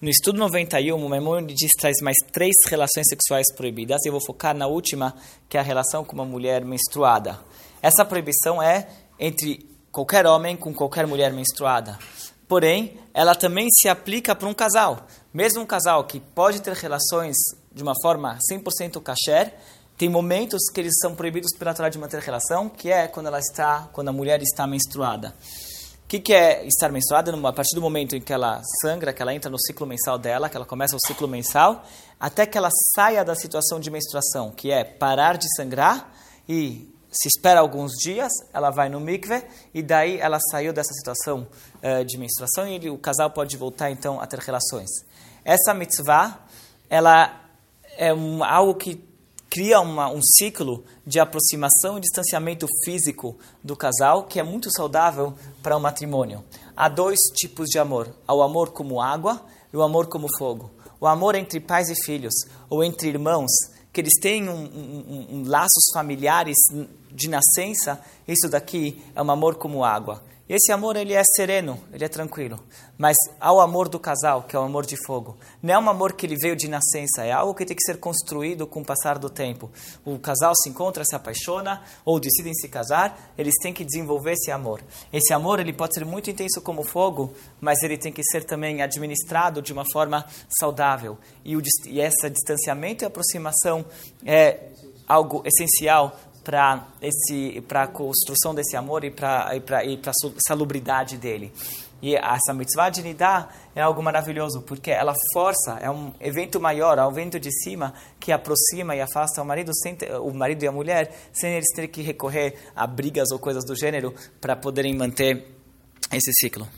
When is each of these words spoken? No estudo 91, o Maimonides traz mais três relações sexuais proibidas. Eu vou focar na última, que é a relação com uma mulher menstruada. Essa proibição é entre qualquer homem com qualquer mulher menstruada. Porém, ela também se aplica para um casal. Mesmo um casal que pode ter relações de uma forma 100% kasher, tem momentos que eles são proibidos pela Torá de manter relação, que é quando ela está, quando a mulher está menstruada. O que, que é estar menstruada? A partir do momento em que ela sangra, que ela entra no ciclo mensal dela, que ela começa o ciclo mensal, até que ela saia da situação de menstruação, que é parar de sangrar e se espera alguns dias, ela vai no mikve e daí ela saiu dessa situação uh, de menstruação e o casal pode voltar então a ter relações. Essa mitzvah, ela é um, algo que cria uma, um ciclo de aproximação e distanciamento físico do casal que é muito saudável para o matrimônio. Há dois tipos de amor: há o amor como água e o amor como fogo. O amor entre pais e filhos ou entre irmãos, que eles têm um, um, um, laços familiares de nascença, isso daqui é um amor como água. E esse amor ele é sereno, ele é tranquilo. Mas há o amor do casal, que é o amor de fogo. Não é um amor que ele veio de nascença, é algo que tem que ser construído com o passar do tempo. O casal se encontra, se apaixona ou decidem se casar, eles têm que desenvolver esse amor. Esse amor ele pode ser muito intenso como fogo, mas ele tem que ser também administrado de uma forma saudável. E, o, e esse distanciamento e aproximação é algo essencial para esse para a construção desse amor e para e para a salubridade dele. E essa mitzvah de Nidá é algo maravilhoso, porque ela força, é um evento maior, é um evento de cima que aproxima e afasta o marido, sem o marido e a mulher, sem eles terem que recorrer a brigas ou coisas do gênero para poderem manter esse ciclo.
No 0.00 0.08
estudo 0.08 0.38
91, 0.38 0.94
o 0.94 1.08
Maimonides 1.08 1.72
traz 1.76 1.96
mais 2.00 2.16
três 2.30 2.54
relações 2.68 3.04
sexuais 3.08 3.52
proibidas. 3.52 3.98
Eu 4.06 4.12
vou 4.12 4.24
focar 4.24 4.56
na 4.56 4.68
última, 4.68 5.12
que 5.48 5.56
é 5.56 5.60
a 5.60 5.62
relação 5.62 6.04
com 6.04 6.12
uma 6.12 6.24
mulher 6.24 6.64
menstruada. 6.64 7.40
Essa 7.82 8.04
proibição 8.04 8.62
é 8.62 8.88
entre 9.18 9.68
qualquer 9.90 10.24
homem 10.24 10.56
com 10.56 10.72
qualquer 10.72 11.04
mulher 11.04 11.32
menstruada. 11.32 11.98
Porém, 12.46 12.96
ela 13.12 13.34
também 13.34 13.66
se 13.72 13.88
aplica 13.88 14.36
para 14.36 14.46
um 14.46 14.54
casal. 14.54 15.04
Mesmo 15.34 15.62
um 15.62 15.66
casal 15.66 16.04
que 16.04 16.20
pode 16.20 16.62
ter 16.62 16.74
relações 16.74 17.34
de 17.72 17.82
uma 17.82 17.94
forma 18.00 18.38
100% 18.52 19.02
kasher, 19.02 19.52
tem 19.96 20.08
momentos 20.08 20.70
que 20.72 20.78
eles 20.78 20.94
são 21.02 21.16
proibidos 21.16 21.50
pela 21.58 21.74
Torá 21.74 21.88
de 21.88 21.98
manter 21.98 22.20
relação, 22.20 22.68
que 22.68 22.88
é 22.88 23.08
quando 23.08 23.26
ela 23.26 23.40
está, 23.40 23.88
quando 23.92 24.10
a 24.10 24.12
mulher 24.12 24.40
está 24.42 24.64
menstruada. 24.64 25.34
O 26.08 26.10
que, 26.10 26.20
que 26.20 26.32
é 26.32 26.64
estar 26.64 26.90
menstruada? 26.90 27.30
A 27.36 27.52
partir 27.52 27.74
do 27.74 27.82
momento 27.82 28.16
em 28.16 28.20
que 28.22 28.32
ela 28.32 28.62
sangra, 28.80 29.12
que 29.12 29.20
ela 29.20 29.34
entra 29.34 29.50
no 29.50 29.60
ciclo 29.60 29.86
mensal 29.86 30.18
dela, 30.18 30.48
que 30.48 30.56
ela 30.56 30.64
começa 30.64 30.96
o 30.96 30.98
ciclo 31.06 31.28
mensal, 31.28 31.84
até 32.18 32.46
que 32.46 32.56
ela 32.56 32.70
saia 32.94 33.22
da 33.22 33.34
situação 33.34 33.78
de 33.78 33.90
menstruação, 33.90 34.50
que 34.50 34.70
é 34.70 34.84
parar 34.84 35.36
de 35.36 35.46
sangrar 35.54 36.10
e 36.48 36.90
se 37.12 37.28
espera 37.28 37.60
alguns 37.60 37.92
dias, 38.02 38.32
ela 38.54 38.70
vai 38.70 38.88
no 38.88 38.98
mikve 38.98 39.44
e 39.74 39.82
daí 39.82 40.18
ela 40.18 40.38
saiu 40.50 40.72
dessa 40.72 40.94
situação 40.94 41.46
uh, 41.82 42.02
de 42.06 42.16
menstruação 42.16 42.66
e 42.66 42.88
o 42.88 42.96
casal 42.96 43.30
pode 43.30 43.54
voltar 43.58 43.90
então 43.90 44.18
a 44.18 44.26
ter 44.26 44.38
relações. 44.38 44.88
Essa 45.44 45.74
mitzvah, 45.74 46.40
ela 46.88 47.38
é 47.98 48.14
um, 48.14 48.42
algo 48.42 48.76
que 48.76 48.94
cria 49.58 49.80
uma, 49.80 50.08
um 50.08 50.20
ciclo 50.22 50.84
de 51.04 51.18
aproximação 51.18 51.98
e 51.98 52.00
distanciamento 52.00 52.64
físico 52.84 53.36
do 53.60 53.74
casal 53.74 54.22
que 54.22 54.38
é 54.38 54.42
muito 54.44 54.70
saudável 54.70 55.34
para 55.60 55.76
o 55.76 55.80
matrimônio. 55.80 56.44
Há 56.76 56.88
dois 56.88 57.18
tipos 57.34 57.68
de 57.68 57.76
amor: 57.76 58.08
há 58.24 58.32
o 58.32 58.40
amor 58.40 58.70
como 58.70 59.00
água 59.00 59.44
e 59.72 59.76
o 59.76 59.82
amor 59.82 60.06
como 60.06 60.28
fogo. 60.38 60.70
O 61.00 61.08
amor 61.08 61.34
entre 61.34 61.58
pais 61.58 61.88
e 61.88 61.94
filhos 62.04 62.34
ou 62.70 62.84
entre 62.84 63.08
irmãos, 63.08 63.50
que 63.92 64.00
eles 64.00 64.14
têm 64.20 64.48
um, 64.48 64.52
um, 64.52 65.26
um, 65.28 65.42
laços 65.44 65.90
familiares 65.92 66.56
de 67.18 67.28
nascença, 67.28 68.00
isso 68.26 68.48
daqui 68.48 69.02
é 69.14 69.20
um 69.20 69.30
amor 69.30 69.56
como 69.56 69.84
água. 69.84 70.22
E 70.48 70.54
esse 70.54 70.72
amor 70.72 70.96
ele 70.96 71.12
é 71.12 71.22
sereno, 71.36 71.78
ele 71.92 72.04
é 72.04 72.08
tranquilo. 72.08 72.58
Mas 72.96 73.14
há 73.38 73.52
o 73.52 73.60
amor 73.60 73.86
do 73.86 74.00
casal, 74.00 74.44
que 74.44 74.56
é 74.56 74.58
o 74.58 74.62
amor 74.62 74.86
de 74.86 74.96
fogo. 75.04 75.36
Não 75.62 75.74
é 75.74 75.78
um 75.78 75.90
amor 75.90 76.14
que 76.14 76.24
ele 76.24 76.36
veio 76.40 76.56
de 76.56 76.68
nascença, 76.68 77.22
é 77.22 77.30
algo 77.30 77.54
que 77.54 77.66
tem 77.66 77.76
que 77.76 77.82
ser 77.82 77.98
construído 78.00 78.66
com 78.66 78.80
o 78.80 78.84
passar 78.84 79.18
do 79.18 79.28
tempo. 79.28 79.70
O 80.06 80.18
casal 80.18 80.54
se 80.56 80.70
encontra, 80.70 81.04
se 81.04 81.14
apaixona 81.14 81.82
ou 82.02 82.18
decidem 82.18 82.54
se 82.54 82.66
casar, 82.66 83.34
eles 83.36 83.54
têm 83.60 83.74
que 83.74 83.84
desenvolver 83.84 84.32
esse 84.32 84.50
amor. 84.50 84.80
Esse 85.12 85.34
amor 85.34 85.60
ele 85.60 85.72
pode 85.72 85.92
ser 85.92 86.06
muito 86.06 86.30
intenso 86.30 86.62
como 86.62 86.82
fogo, 86.82 87.34
mas 87.60 87.82
ele 87.82 87.98
tem 87.98 88.10
que 88.10 88.24
ser 88.24 88.42
também 88.44 88.80
administrado 88.80 89.60
de 89.60 89.72
uma 89.72 89.84
forma 89.92 90.24
saudável. 90.58 91.18
E, 91.44 91.58
o, 91.58 91.62
e 91.84 92.00
esse 92.00 92.30
distanciamento 92.30 93.04
e 93.04 93.06
aproximação 93.06 93.84
é 94.24 94.60
algo 95.08 95.42
essencial 95.46 96.14
para 96.48 96.86
esse 97.02 97.60
para 97.68 97.82
a 97.82 97.86
construção 97.86 98.54
desse 98.54 98.74
amor 98.74 99.04
e 99.04 99.10
para 99.10 99.54
e 99.54 99.60
para 99.98 100.10
a 100.10 100.40
salubridade 100.46 101.18
dele. 101.18 101.52
E 102.00 102.14
essa 102.14 102.54
mitzvah 102.54 102.88
de 102.88 103.02
Nidá 103.02 103.50
é 103.74 103.82
algo 103.82 104.02
maravilhoso, 104.02 104.62
porque 104.62 104.90
ela 104.90 105.12
força, 105.34 105.78
é 105.80 105.90
um 105.90 106.14
evento 106.20 106.58
maior, 106.58 106.96
é 106.96 107.04
um 107.04 107.10
evento 107.10 107.40
de 107.40 107.50
cima 107.50 107.92
que 108.20 108.30
aproxima 108.32 108.94
e 108.94 109.00
afasta 109.00 109.42
o 109.42 109.44
marido, 109.44 109.74
sem 109.74 109.98
o 110.22 110.32
marido 110.32 110.62
e 110.62 110.68
a 110.68 110.72
mulher, 110.72 111.12
sem 111.32 111.54
eles 111.54 111.68
terem 111.74 111.90
que 111.90 112.00
recorrer 112.00 112.54
a 112.74 112.86
brigas 112.86 113.30
ou 113.32 113.38
coisas 113.38 113.64
do 113.64 113.76
gênero 113.76 114.14
para 114.40 114.54
poderem 114.54 114.96
manter 114.96 115.44
esse 116.12 116.32
ciclo. 116.34 116.68